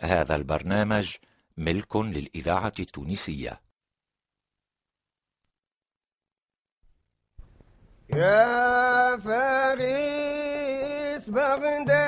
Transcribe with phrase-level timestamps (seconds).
[0.00, 1.16] هذا البرنامج
[1.56, 3.60] ملك للإذاعة التونسية.
[8.10, 12.05] يا فارس بغداد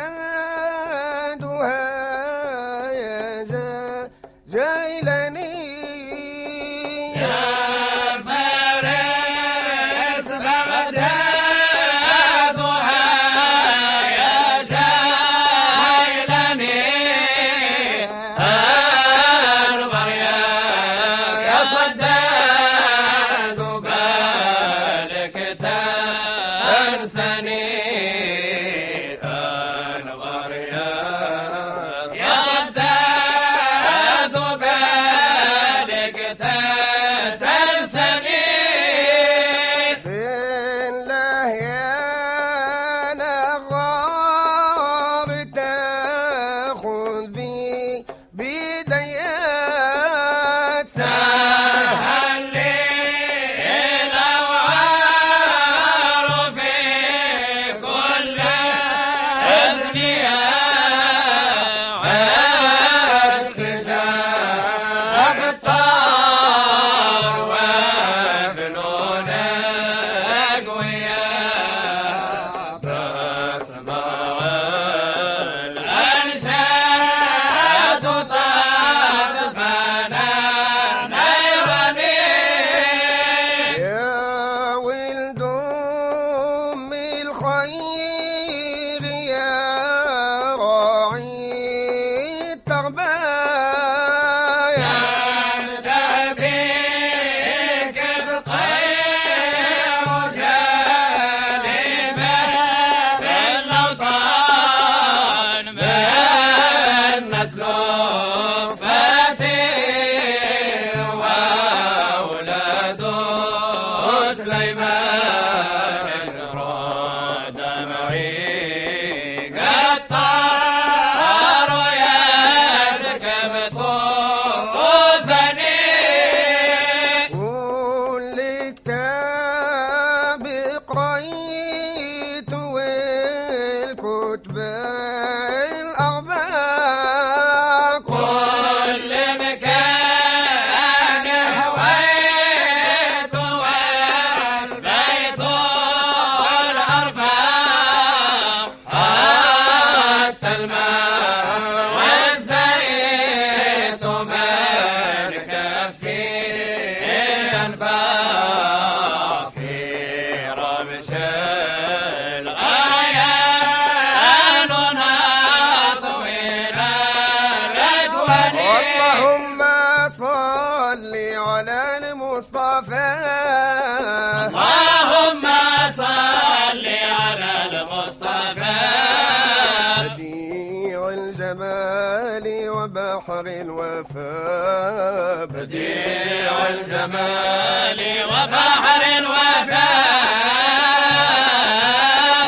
[187.09, 190.09] الجمال وبحر الوفاء.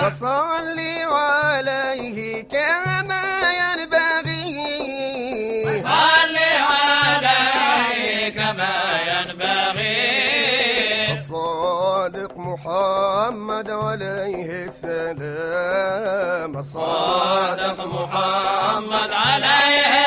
[0.07, 3.25] وصلي عليه كما
[3.61, 4.57] ينبغي.
[5.67, 8.77] وصلي عليه كما
[9.11, 10.03] ينبغي.
[11.13, 16.63] الصادق محمد عليه السلام.
[16.63, 20.00] صادق محمد عليه السلام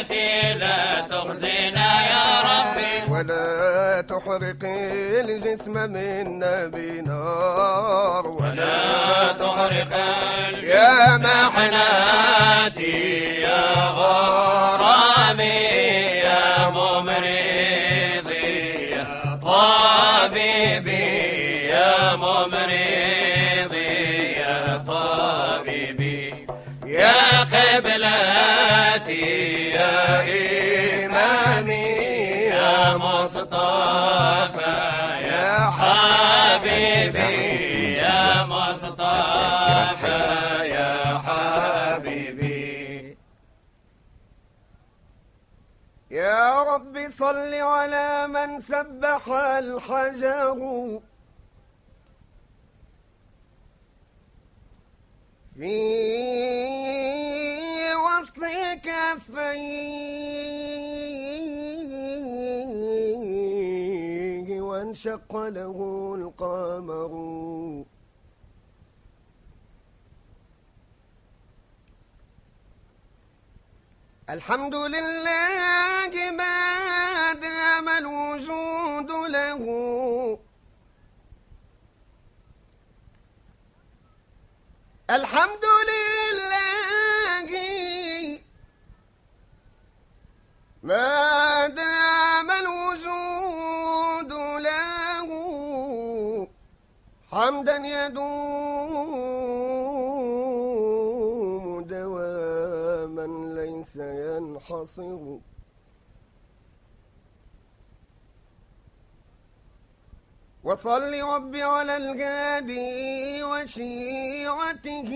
[0.00, 3.12] حياتي لا تخزنا يا ربي.
[3.12, 8.26] ولا تحرقي الجسم من نبي نار.
[8.26, 9.92] ولا تحرق
[10.62, 12.98] يا محناتي
[13.40, 13.64] يا
[13.98, 15.44] غرامي
[16.24, 18.48] يا ممرضي
[18.96, 19.06] يا
[19.42, 21.04] طبيبي
[21.68, 22.99] يا ممرضي.
[28.00, 30.24] صلاتي يا
[31.06, 31.88] إمامي
[32.56, 34.76] يا مصطفى
[35.32, 37.38] يا حبيبي
[37.92, 40.20] يا مصطفى
[40.76, 40.94] يا
[41.26, 43.16] حبيبي.
[46.10, 51.00] يا رب صل على من سبح الحجر.
[55.60, 56.09] في
[58.82, 59.70] كفيه
[64.60, 65.78] وانشق له
[66.18, 67.12] القمر.
[74.30, 76.56] الحمد لله ما
[77.32, 79.62] دام الوجود له.
[85.10, 85.64] الحمد
[90.82, 94.32] ما دام الوجود
[94.66, 95.28] له
[97.30, 98.20] حمدا يدوم
[101.84, 103.26] دواما
[103.60, 105.38] ليس ينحصر.
[110.64, 115.12] وصل رب على الهادي وشيعته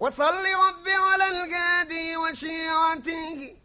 [0.00, 3.56] وصل رب على الهادي وشيعته.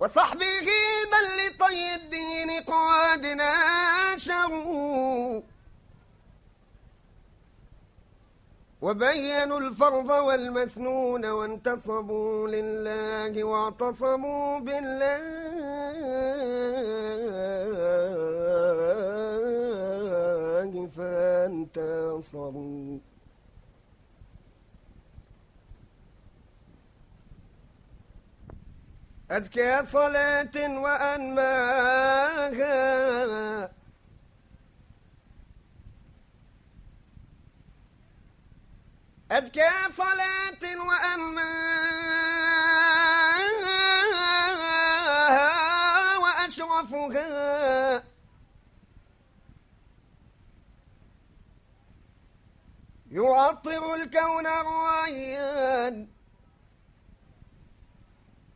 [0.00, 0.68] وصحبه
[1.12, 4.44] بل لطي الدين قد ناشروا
[8.82, 15.44] وبينوا الفرض والمسنون وانتصبوا لله واعتصموا بالله.
[21.44, 22.98] فانتصروا
[29.30, 31.84] أزكى صلاة وأنماها.
[39.30, 41.74] أزكى صلاة وأنماها
[46.18, 48.02] وأشرفها.
[53.14, 56.08] يعطر الكون ريان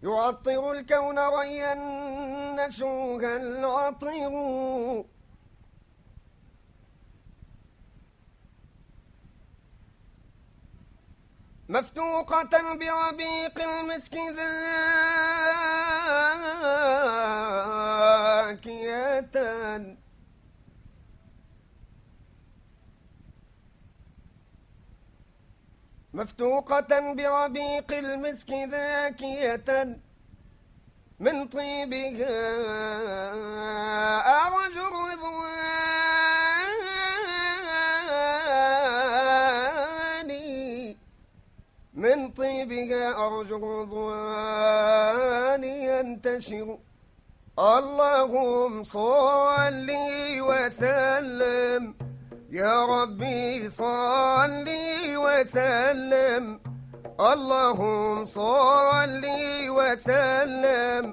[0.03, 1.75] يعطر الكون ريا
[2.59, 4.09] نشوها العطر.
[11.69, 14.15] مفتوقة بربيق المسك
[18.55, 19.98] ذاكية
[26.19, 29.99] مفتوقة بربيق المسك ذاكية
[31.21, 32.47] من طيبها
[34.47, 35.49] أرج رضواني
[41.95, 46.79] من طيبها أرجو رضوان ينتشر.
[47.59, 49.89] اللهم صل
[50.49, 51.98] وسلم.
[52.59, 54.67] يا ربي صل
[55.25, 56.61] وسلم.
[57.21, 59.25] اللهم صل
[59.79, 61.05] وسلم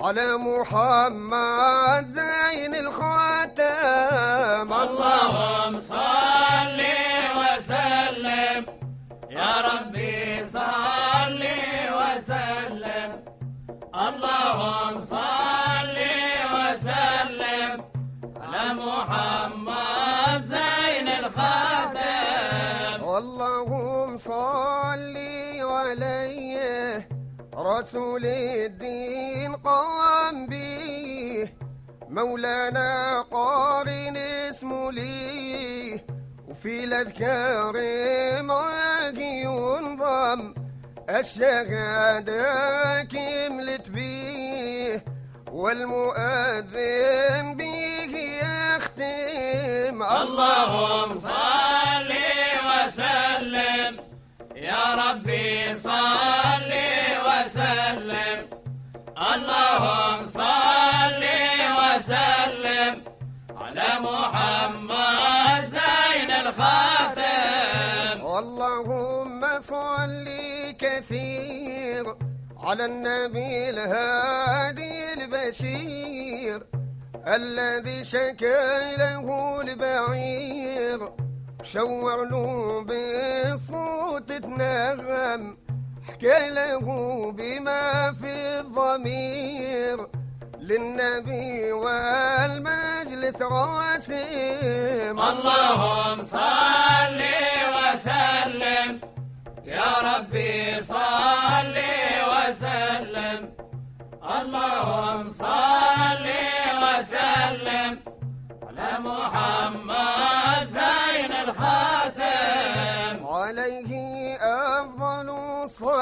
[0.00, 4.72] على محمد زين الخاتم.
[4.72, 6.80] اللهم صل
[7.40, 8.60] وسلم.
[9.30, 11.42] يا ربي صل
[11.98, 13.10] وسلم.
[13.94, 15.37] اللهم صل
[24.18, 25.16] اللهم صل
[25.62, 27.08] عليه
[27.54, 31.48] رسول الدين قام به.
[32.08, 36.06] مولانا قارن اسمه ليه
[36.48, 37.74] وفي الأذكار
[38.42, 40.54] معاك ينظم.
[41.10, 45.04] الشهادة كملت بيه
[45.52, 50.02] والمؤذن به يختم.
[50.02, 52.12] اللهم صل
[52.68, 54.07] وسلم.
[54.98, 56.72] ربي صل
[57.26, 58.38] وسلم.
[59.32, 61.22] اللهم صل
[61.78, 62.94] وسلم
[63.62, 68.16] على محمد زين الخاتم.
[68.40, 70.26] اللهم صل
[70.78, 72.04] كثير
[72.64, 76.58] على النبي الهادي البشير
[77.26, 79.26] الذي شكى له
[79.60, 81.27] البعير.
[81.62, 85.58] شور له بالصوت تنغم
[86.08, 86.86] حكى له
[87.32, 90.06] بما في الضمير.
[90.60, 97.20] للنبي والمجلس راسم اللهم صل
[97.76, 99.00] وسلم
[99.64, 101.76] يا ربي صل
[102.32, 103.57] وسلم.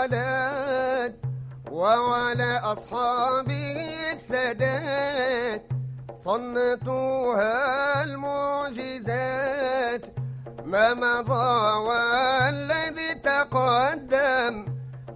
[0.07, 1.13] الصلاة
[1.71, 5.67] وعلى أصحابه السادات
[6.25, 10.03] صنتها المعجزات
[10.65, 14.67] ما مضى والذي تقدم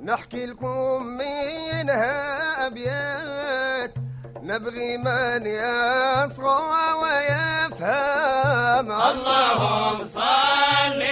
[0.03, 3.95] نحكي لكم منها أبيات
[4.43, 8.93] نبغي من يصغى ويفهم.
[8.93, 11.03] اللهم صل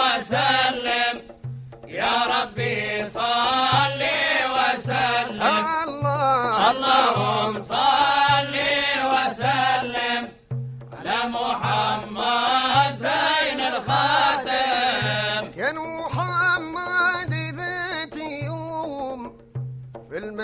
[0.00, 0.23] وسلم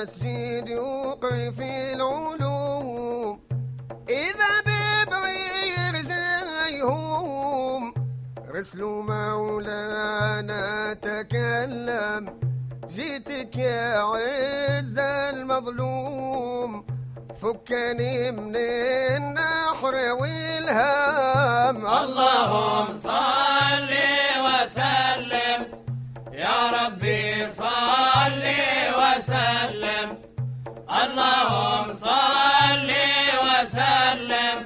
[0.00, 3.40] المسجد يوقع في العلوم.
[4.08, 7.94] إذا ببعير زيهم
[8.54, 12.40] رسلوا مولانا تكلم.
[12.88, 16.86] جيتك يا عز المظلوم
[17.42, 23.92] فكني من النحر والهام اللهم صل
[24.46, 25.60] وسلم.
[26.32, 27.79] يا ربي صل
[31.20, 32.90] اللهم صل
[33.44, 34.56] وسلم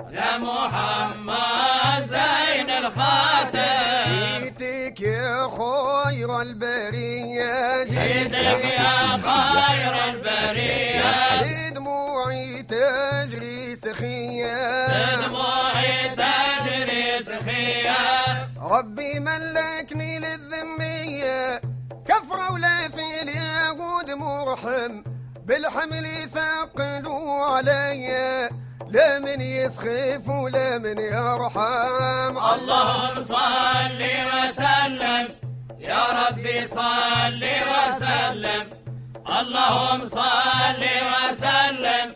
[0.00, 4.10] على محمد زين الخاتم.
[4.12, 11.70] جيتك يا خير البرية جيتك يا خير البرية.
[11.70, 14.86] دموعي تجري سخية.
[15.26, 17.96] دموعي تجري سخية.
[18.60, 21.60] ربي ملكني للذمية
[22.08, 25.15] كفرة ولا في اليهود مرحم.
[25.46, 28.50] بالحمل يثقلوا عليا
[28.90, 32.38] لا من يسخف ولا من يرحم.
[32.54, 34.00] اللهم صل
[34.30, 35.24] وسلم
[35.78, 38.64] يا ربي صل وسلم.
[39.40, 42.08] اللهم صل وسلم.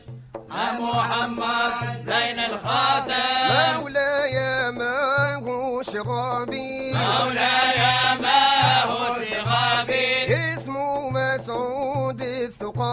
[0.50, 1.72] على محمد
[2.04, 3.80] زين الخاتم.
[3.80, 7.80] مولاي ما هو شغابي مولاي
[8.22, 8.42] ما
[8.90, 9.39] هو شغابي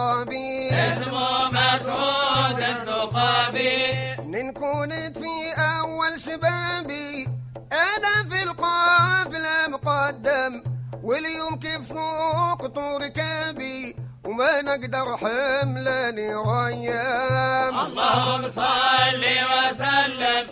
[0.08, 7.28] الثقابي اسمه مسعود الثقابي من كنت في أول شبابي
[7.72, 10.62] أنا في القافلة مقدم
[11.02, 20.46] واليوم كيف سوقت ركابي وما نقدر حملاني ريام اللهم صل وسلم.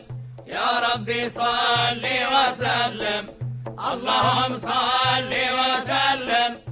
[0.47, 3.25] يا ربي صل وسلم.
[3.79, 6.66] اللهم صل وسلم.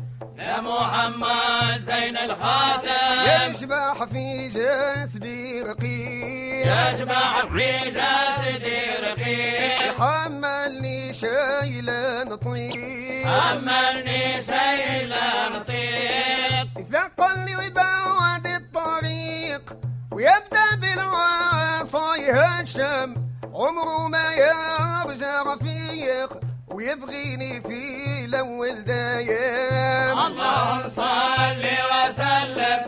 [0.54, 3.50] يا محمد زين الخاتم.
[3.50, 6.66] يشبح في جسدي رقيق.
[6.66, 9.82] يشبع في جسدي رقيق.
[9.82, 16.68] يحملني شايلا طيب حملني شيلا نطيق.
[16.78, 19.76] يثقل لي ويبعد الطريق
[20.12, 23.14] ويبدأ بالعصاي هشم
[23.54, 26.30] عمره ما يرجع رفيق.
[26.68, 32.80] ويبغيني في الأول دايم اللهم صل وسلم.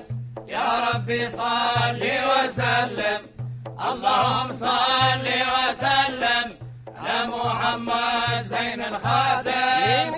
[0.49, 3.21] يا ربي صل وسلم.
[3.91, 6.47] اللهم صل وسلم.
[6.97, 10.17] على محمد زين الخاتم.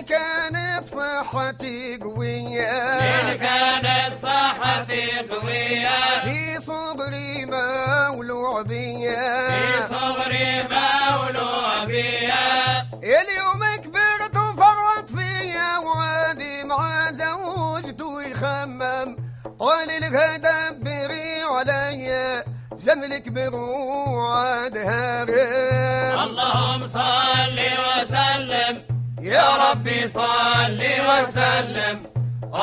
[0.89, 2.71] صحتي قوية.
[2.99, 6.23] إن كانت صحتي قوية.
[6.23, 18.23] في صبري مولوع بيا في صبري مولوع بيا اليوم كبرت وفرط فيا وعادي مع زوجته
[18.23, 19.15] يخمم.
[19.59, 22.43] قال لها دبري عليا.
[22.85, 28.88] جملك بروعاد هارم اللهم صل وسلم.
[29.29, 31.97] يا ربي صل وسلم.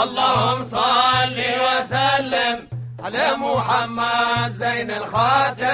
[0.02, 2.56] اللهم صل وسلم
[3.04, 5.66] على محمد زين الخاتم.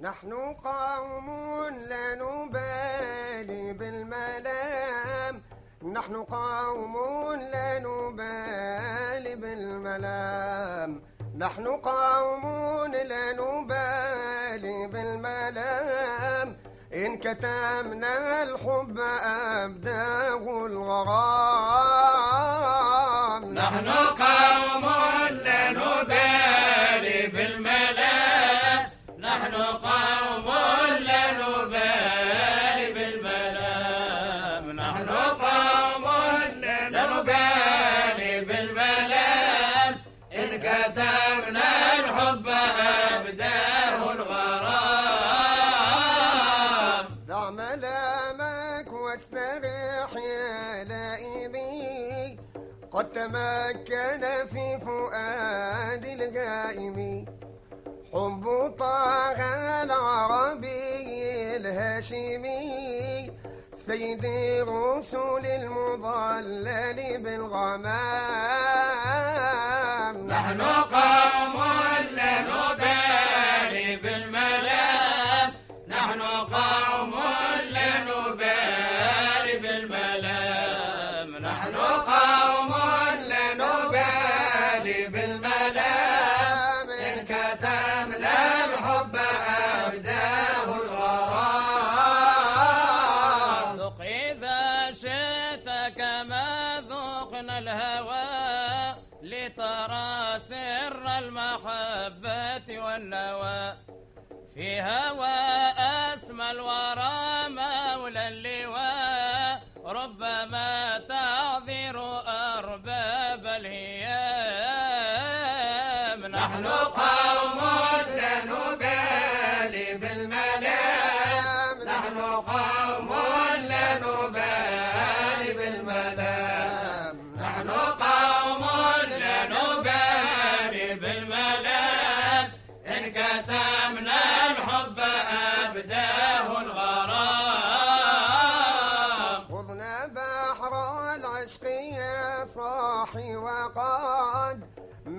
[0.00, 0.32] نحن
[0.68, 1.28] قوم
[1.90, 5.42] لا نبالي بالملام.
[5.82, 6.94] نحن قوم
[7.52, 11.15] لا نبالي بالملام.
[11.38, 12.44] نحن قوم
[13.10, 16.56] لا نبالي بالملام.
[16.94, 18.98] إن كتمنا الحب
[19.60, 21.76] أبداه الغرام.
[23.54, 23.88] نحن
[24.24, 24.84] قوم
[25.30, 27.15] لا نبالي
[55.06, 57.24] في فؤاد الغائم
[58.12, 59.40] حب طه
[59.82, 63.30] العربي الهاشمي.
[63.72, 67.86] سيد الرسل المضلل بالغمام.
[70.26, 71.56] نحن قوم
[72.16, 72.42] لا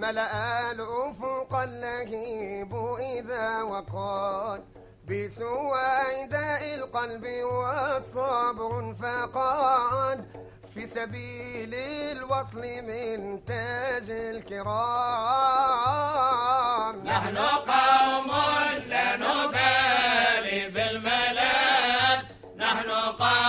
[0.08, 4.64] ملأ الأفق اللهيب إذا وقد
[5.08, 10.26] بسويداء القلب والصبر فقد
[10.74, 11.76] في سبيل
[12.16, 14.76] الوصل من تاج الكرام.
[17.06, 17.38] نحن
[17.72, 18.32] قوم
[18.88, 22.20] لا نبالي بالملام
[22.58, 23.47] نحن قوم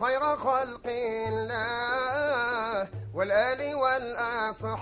[0.00, 4.76] خير خلق الله والآل والأصحاب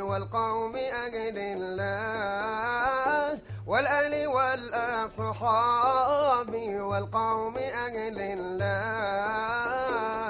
[0.00, 3.38] والقوم أجل الله.
[3.66, 5.26] والآل والأصحاب
[6.90, 8.66] والقوم أجل الله.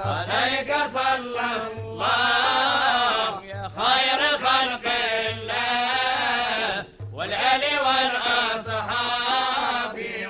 [0.07, 1.47] عليك صلى
[1.79, 4.87] الله يا خير خلق
[5.31, 6.85] الله.
[7.15, 9.27] والآل والأصحاب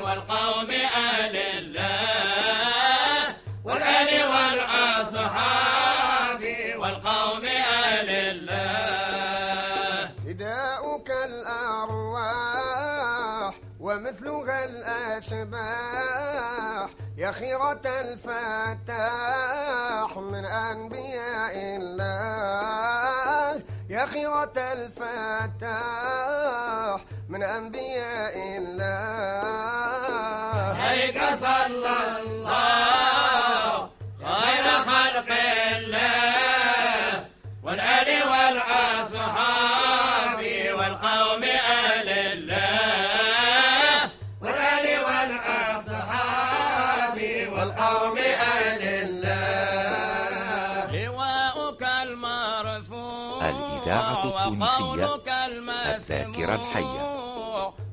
[0.05, 0.71] والقوم
[1.21, 1.37] آل
[7.47, 7.55] والقوم
[7.95, 10.11] آل الله.
[10.27, 12.65] فداؤك الأرواح
[13.81, 15.61] ومثلها الأشباح
[17.17, 18.97] يا خيرة الفتاح
[20.17, 23.63] من أنبياء الله.
[23.91, 25.71] يا خيرة الفتاح
[27.29, 28.87] من أنبياء الله.
[30.83, 33.91] عليك صلى الله
[34.27, 35.31] خير خلق
[35.77, 37.27] الله.
[37.67, 40.41] والآل والأصحاب
[40.79, 44.11] والقوم آل الله.
[44.43, 47.19] والآل والأصحاب
[47.53, 50.87] والقوم آل الله.
[50.95, 55.07] لواؤك المرفوع الإذاعة التونسية
[55.95, 57.07] الذاكرة الحية.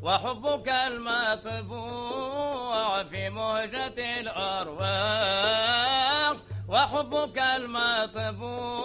[0.02, 5.64] وحبك المطبوع في مهجة الأرواح.
[6.68, 8.83] وحبك المطبوع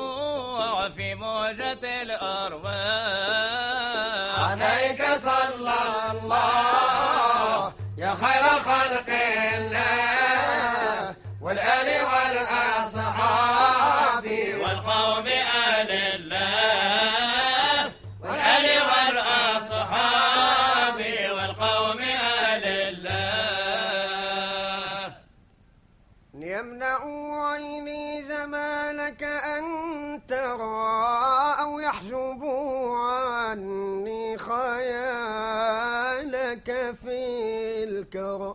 [0.96, 2.68] في مهجة الأرواح.
[4.50, 5.74] عليك صلى
[6.10, 9.08] الله يا خير خلق
[9.56, 13.46] الله والآل والأصحاب
[14.62, 17.57] والقوم آل الله.
[31.98, 32.44] يحجب
[32.94, 34.94] عني خيالك
[36.94, 37.18] في
[37.84, 38.54] الكرم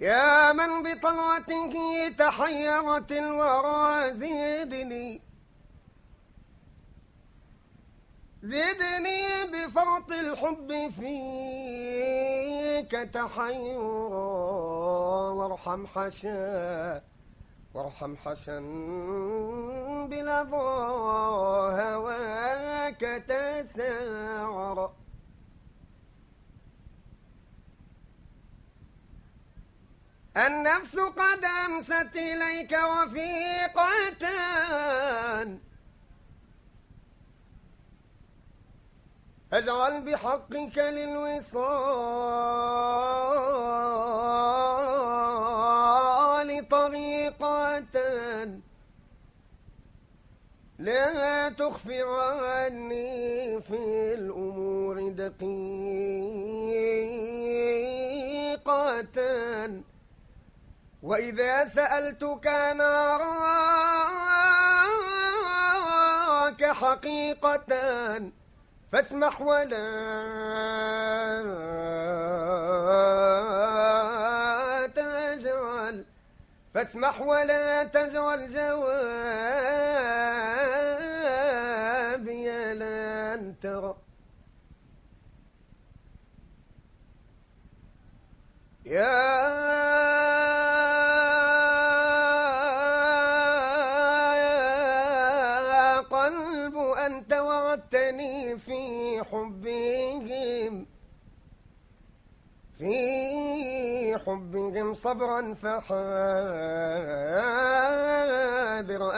[0.00, 5.20] يا من بطلعته تحيرت الورى زدني.
[8.42, 9.22] زدني
[9.52, 13.80] بفرط الحب فيك تحيرا
[15.30, 17.02] وارحم حشا.
[17.78, 18.64] وارحم حسن
[20.10, 20.70] بلظى
[21.82, 24.78] هواك تساعر
[30.36, 34.22] النفس قد أمست إليك وثيقة
[39.52, 41.98] اجعل بحقك للوصال.
[50.88, 55.48] لا تخفي عني في الأمور دقيقة.
[61.02, 63.28] وإذا سألتك نراك
[66.64, 67.66] حقيقة
[68.92, 69.88] فاسمح ولا
[74.94, 76.04] تجعل
[76.74, 79.58] فاسمح ولا تجعل جوابي
[83.62, 83.94] ترى.
[88.84, 89.68] يا
[96.00, 98.78] قلب أنت وعدتني في
[99.24, 100.86] حبهم
[102.78, 102.94] في
[104.26, 106.00] حبهم صبرا فحاذر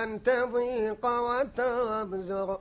[0.03, 2.61] أن تضيق وتضجر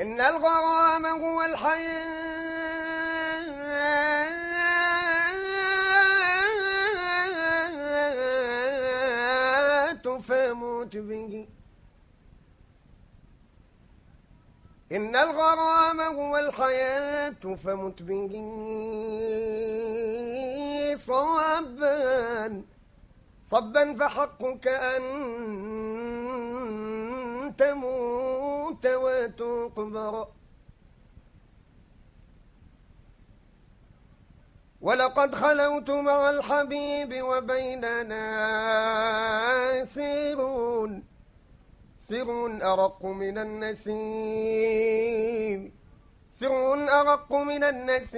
[0.00, 1.92] إن الغرام هو الحياة
[10.18, 11.48] فموت به.
[14.92, 18.32] إن الغرام هو الحياة فمت به.
[20.96, 22.62] صبا
[23.44, 25.02] صبا فحقك أن
[27.58, 28.31] تموت.
[28.86, 30.28] وتقبر.
[34.80, 38.24] ولقد خلوت مع الحبيب وبيننا
[39.84, 41.04] سيرون
[41.98, 44.62] سر أرق من النسيم.
[46.30, 48.14] سر أرق من النسيم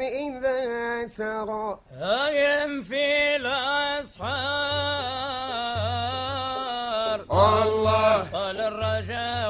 [0.00, 1.80] إذا سرى.
[1.90, 5.08] هايم في الأسحار
[7.48, 8.14] الله.
[8.32, 9.48] قال الرجا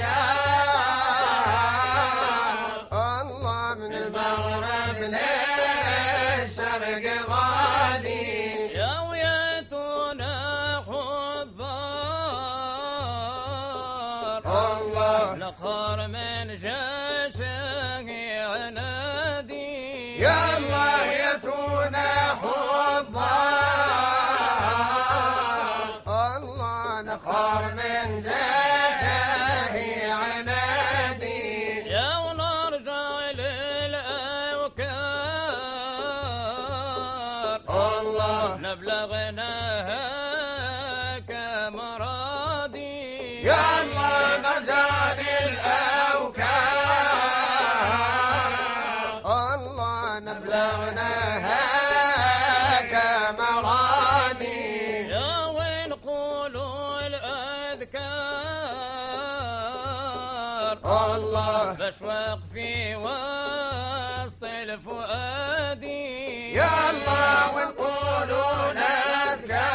[61.28, 61.74] الله.
[61.74, 66.08] بشوق في وسط الفؤادي.
[66.54, 69.68] يا الله ونقولوا اذكار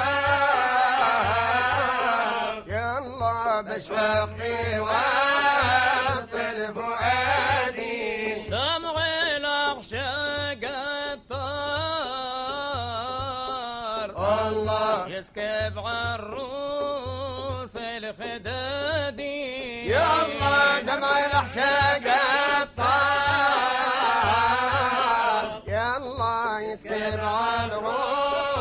[2.69, 8.01] يا الله بشوق في وسط الفؤادي.
[8.49, 8.97] دمع
[9.37, 10.63] العشاق
[11.13, 11.69] الطار
[14.49, 15.09] الله.
[15.09, 19.42] يسكب عالروس الخدادي.
[20.23, 22.07] يا الله دمع الاحشاق
[24.23, 28.52] الطار يا الله يسكب على رؤوس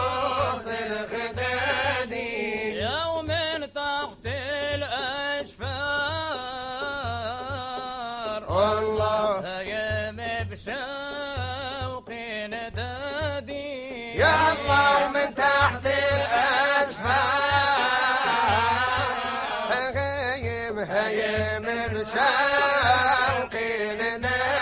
[20.90, 23.54] هيم هيم بشوق
[24.00, 24.61] نادي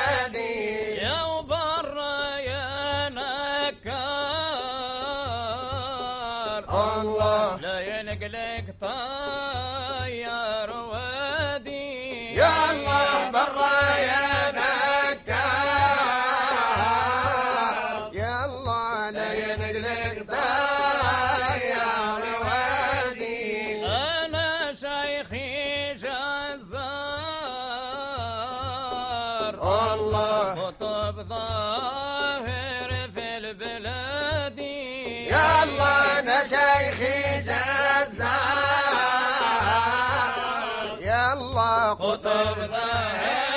[42.26, 43.49] الله خطب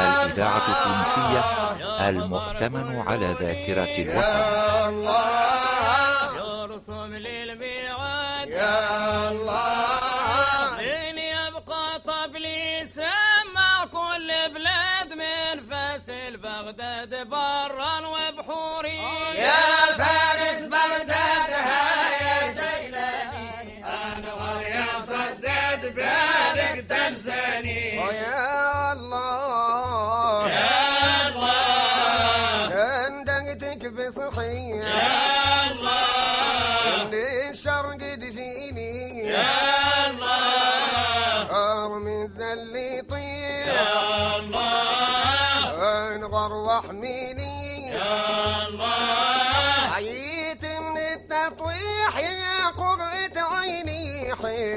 [0.00, 1.42] الإذاعة التونسية
[2.08, 4.18] المؤتمن على ذاكرة الوطن.
[4.18, 6.36] يا الله.
[6.36, 10.80] يرسم لي الميعاد يا الله.
[10.80, 18.98] لين يبقى طبلي سمع كل بلاد من فاسل بغداد برا وبحوري.
[19.34, 21.50] يا فارس بغداد
[22.20, 23.84] يا جيلاني.
[23.84, 27.99] أنا مريا صدد بالك تنساني.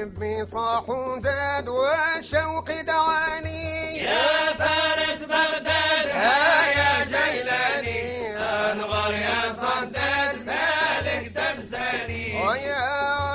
[0.04, 3.98] حبي صاح وزاد والشوق دعاني.
[3.98, 8.36] يا فارس بغداد ها يا جيلاني.
[8.36, 12.46] أنغر يا صدد بالك تنساني.
[12.46, 13.33] ويا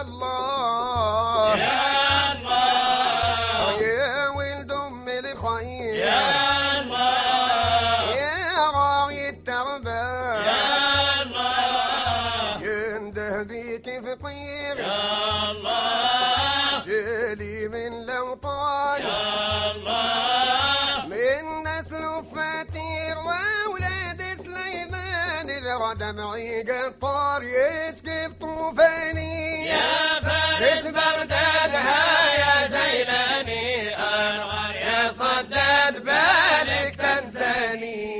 [30.25, 32.03] فارس بغداد ها
[32.41, 38.18] يا جيلاني انغر يا صداد بالك تنساني.